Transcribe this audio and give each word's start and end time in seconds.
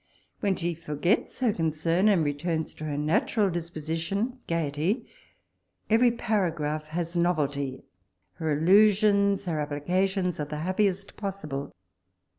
When 0.39 0.55
she 0.55 0.73
forgets 0.73 1.37
her 1.41 1.53
concern, 1.53 2.07
and 2.07 2.25
returns 2.25 2.73
to 2.73 2.85
her 2.85 2.97
natural 2.97 3.51
disposition— 3.51 4.39
gaiety, 4.47 5.05
every 5.91 6.09
para 6.09 6.49
graph 6.51 6.85
has 6.87 7.15
novelty: 7.15 7.83
her 8.37 8.51
allusions, 8.51 9.45
her 9.45 9.63
applica 9.63 10.07
tions 10.07 10.39
are 10.39 10.45
the 10.45 10.57
happiest 10.65 11.17
possible. 11.17 11.75